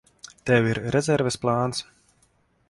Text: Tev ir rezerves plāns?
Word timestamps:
Tev 0.49 0.69
ir 0.69 0.79
rezerves 0.95 1.37
plāns? 1.45 1.85